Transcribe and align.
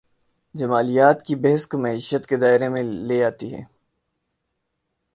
جمالیات 0.55 1.23
کی 1.25 1.35
بحث 1.35 1.67
کو 1.67 1.77
معیشت 1.77 2.27
کے 2.27 2.35
دائرے 2.35 2.69
میں 2.69 2.83
لے 2.83 3.23
آتی 3.23 3.53
ہے۔ 3.55 3.63